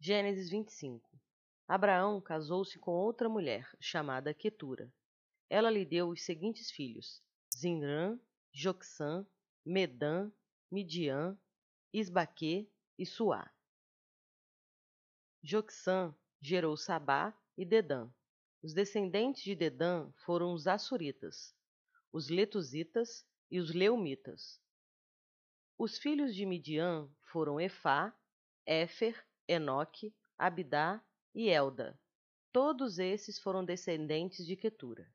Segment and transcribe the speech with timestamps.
[0.00, 1.10] Gênesis 25
[1.66, 4.94] Abraão casou-se com outra mulher, chamada Quetura.
[5.50, 7.20] Ela lhe deu os seguintes filhos:
[7.52, 8.16] Zinrã,
[8.52, 9.26] Joxã,
[9.66, 10.30] Medã,
[10.70, 11.36] Midian,
[11.92, 13.52] Isbaque e Suá.
[15.42, 18.08] Joxã gerou Sabá e Dedã.
[18.62, 21.56] Os descendentes de Dedã foram os Assuritas,
[22.12, 24.60] os Letuzitas e os Leumitas.
[25.76, 28.16] Os filhos de Midian foram Efá,
[28.64, 31.02] Éfer Enoque, Abidá
[31.34, 31.98] e Elda.
[32.52, 35.10] Todos esses foram descendentes de Quetura.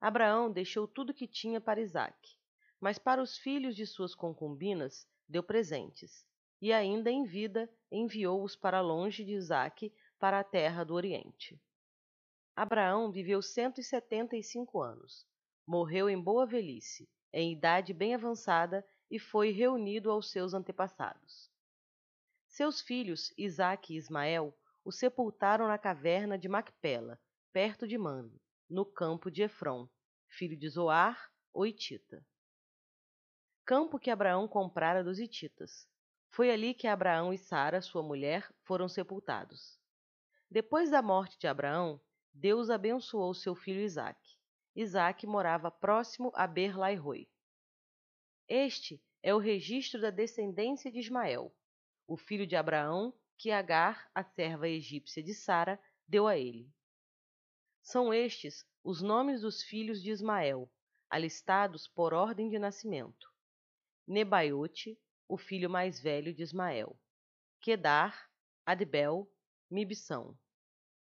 [0.00, 2.36] Abraão deixou tudo que tinha para Isaque,
[2.80, 6.24] mas para os filhos de suas concubinas deu presentes,
[6.60, 11.60] e ainda em vida enviou-os para longe de Isaque, para a terra do Oriente.
[12.56, 15.26] Abraão viveu cento e setenta e cinco anos.
[15.66, 21.50] Morreu em boa velhice, em idade bem avançada, e foi reunido aos seus antepassados.
[22.58, 24.52] Seus filhos, Isaque e Ismael,
[24.84, 27.16] o sepultaram na caverna de Macpela,
[27.52, 28.36] perto de Mano,
[28.68, 29.88] no campo de Efron,
[30.26, 32.20] filho de Zoar, o Itita.
[33.64, 35.88] Campo que Abraão comprara dos Ititas.
[36.30, 39.78] Foi ali que Abraão e Sara, sua mulher, foram sepultados.
[40.50, 42.00] Depois da morte de Abraão,
[42.34, 44.36] Deus abençoou seu filho Isaque.
[44.74, 47.30] Isaque morava próximo a Berlairoi.
[48.48, 51.54] Este é o registro da descendência de Ismael,
[52.08, 55.78] o filho de Abraão, que Agar, a serva egípcia de Sara,
[56.08, 56.72] deu a ele.
[57.82, 60.72] São estes os nomes dos filhos de Ismael,
[61.10, 63.30] alistados por ordem de nascimento.
[64.06, 64.98] Nebaiote,
[65.28, 66.98] o filho mais velho de Ismael.
[67.60, 68.30] Quedar,
[68.64, 69.30] Adbel,
[69.70, 70.36] Mibsão.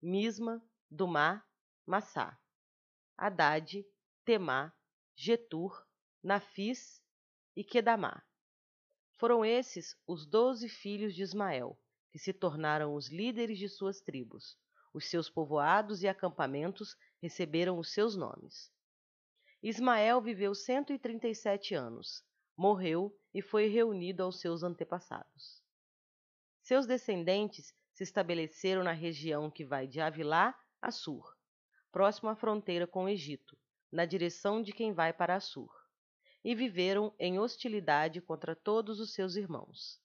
[0.01, 1.45] Misma, Dumá,
[1.85, 2.39] Massá.
[3.15, 3.85] Haddad,
[4.25, 4.73] Temá,
[5.15, 5.85] Getur,
[6.23, 6.99] Nafis
[7.55, 8.23] e Quedamá.
[9.17, 11.79] Foram esses os doze filhos de Ismael,
[12.11, 14.57] que se tornaram os líderes de suas tribos.
[14.93, 18.71] Os seus povoados e acampamentos receberam os seus nomes.
[19.63, 22.23] Ismael viveu cento e trinta e sete anos,
[22.57, 25.63] morreu e foi reunido aos seus antepassados.
[26.61, 31.35] Seus descendentes se estabeleceram na região que vai de Avilá a Sur,
[31.91, 33.57] próximo à fronteira com o Egito,
[33.91, 35.84] na direção de quem vai para Assur
[36.45, 39.99] e viveram em hostilidade contra todos os seus irmãos.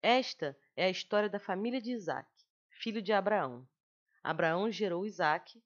[0.00, 2.46] Esta é a história da família de Isaque,
[2.82, 3.68] filho de Abraão.
[4.24, 5.62] Abraão gerou Isaque,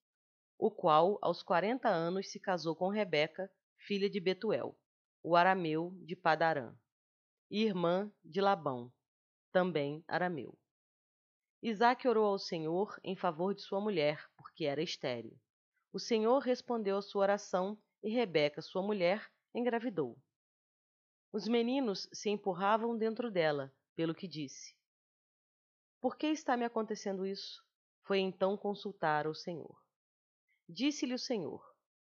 [0.58, 3.48] o qual aos quarenta anos se casou com Rebeca,
[3.86, 4.76] filha de Betuel,
[5.22, 6.74] o arameu de Padarã,
[7.48, 8.92] irmã de Labão,
[9.52, 10.58] também arameu.
[11.62, 15.38] Isaque orou ao Senhor em favor de sua mulher, porque era estéril.
[15.92, 20.18] O Senhor respondeu à sua oração e Rebeca, sua mulher, engravidou.
[21.32, 24.74] Os meninos se empurravam dentro dela, pelo que disse:
[26.00, 27.64] Por que está me acontecendo isso?
[28.02, 29.80] Foi então consultar o Senhor.
[30.68, 31.64] Disse-lhe o Senhor: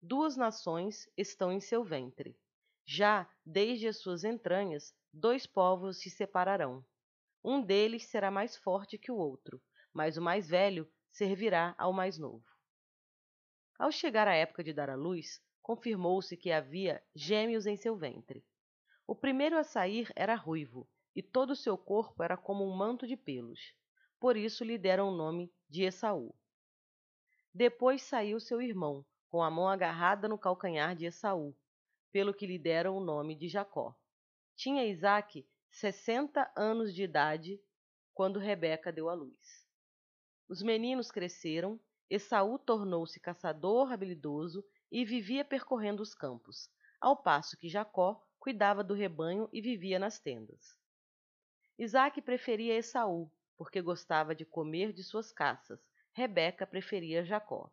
[0.01, 2.38] Duas nações estão em seu ventre.
[2.85, 6.85] Já desde as suas entranhas, dois povos se separarão.
[7.44, 9.62] Um deles será mais forte que o outro,
[9.94, 12.46] mas o mais velho servirá ao mais novo.
[13.78, 18.44] Ao chegar a época de dar à luz, confirmou-se que havia gêmeos em seu ventre.
[19.07, 23.05] O primeiro a sair era ruivo, e todo o seu corpo era como um manto
[23.05, 23.73] de pelos.
[24.19, 26.33] Por isso lhe deram o nome de Esaú.
[27.53, 31.55] Depois saiu seu irmão, com a mão agarrada no calcanhar de Esaú,
[32.11, 33.95] pelo que lhe deram o nome de Jacó.
[34.55, 37.59] Tinha Isaque sessenta anos de idade
[38.13, 39.66] quando Rebeca deu à luz.
[40.47, 41.79] Os meninos cresceram,
[42.09, 46.69] Esaú tornou-se caçador habilidoso e vivia percorrendo os campos,
[47.00, 50.78] ao passo que Jacó cuidava do rebanho e vivia nas tendas.
[51.78, 55.80] Isaac preferia Esaú, porque gostava de comer de suas caças.
[56.13, 57.72] Rebeca preferia Jacó.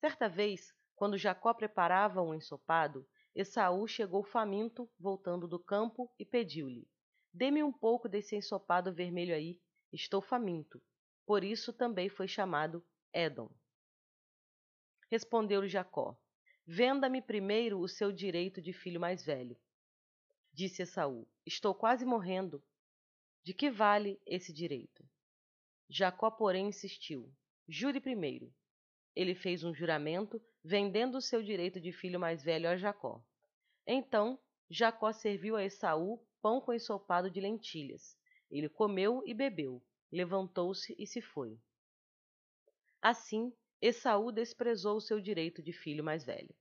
[0.00, 6.86] Certa vez, quando Jacó preparava um ensopado, Esaú chegou faminto, voltando do campo, e pediu-lhe:
[7.32, 9.58] Dê-me um pouco desse ensopado vermelho aí,
[9.92, 10.82] estou faminto.
[11.24, 13.48] Por isso também foi chamado Edom.
[15.10, 16.16] Respondeu-lhe Jacó:
[16.64, 19.56] Venda-me primeiro o seu direito de filho mais velho.
[20.52, 22.62] Disse Esaú: Estou quase morrendo.
[23.42, 25.04] De que vale esse direito?
[25.88, 27.28] Jacó, porém, insistiu:
[27.68, 28.54] Jure primeiro.
[29.16, 33.20] Ele fez um juramento, vendendo o seu direito de filho mais velho a Jacó.
[33.84, 34.38] Então
[34.70, 38.16] Jacó serviu a Esaú pão com ensopado de lentilhas.
[38.48, 39.82] Ele comeu e bebeu,
[40.12, 41.58] levantou-se e se foi.
[43.02, 46.54] Assim, Esaú desprezou o seu direito de filho mais velho.